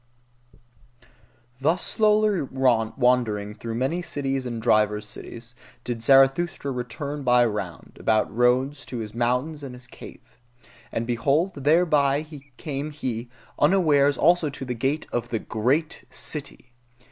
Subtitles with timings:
[1.59, 8.35] Thus slowly wandering through many peoples and divers cities, did Zarathustra return by round about
[8.35, 10.39] roads to his mountains and his cave.
[10.91, 12.23] And behold, thereby
[12.57, 13.29] came he
[13.59, 16.73] unawares also to the gate of the GREAT CITY.